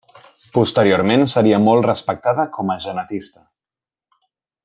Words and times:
Posteriorment 0.57 1.25
seria 1.33 1.59
molt 1.67 1.85
respectada 1.89 2.47
com 2.57 2.73
a 2.75 2.79
genetista. 2.87 3.45